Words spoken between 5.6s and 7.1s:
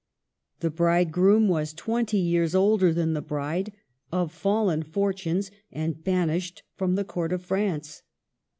and banished from the